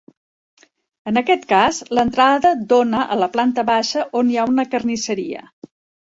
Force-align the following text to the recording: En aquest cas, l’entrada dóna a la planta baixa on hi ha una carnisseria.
En 1.09 1.19
aquest 1.19 1.43
cas, 1.51 1.81
l’entrada 1.97 2.53
dóna 2.71 3.01
a 3.15 3.17
la 3.23 3.27
planta 3.35 3.65
baixa 3.67 4.05
on 4.23 4.31
hi 4.31 4.39
ha 4.39 4.47
una 4.53 4.65
carnisseria. 4.73 5.45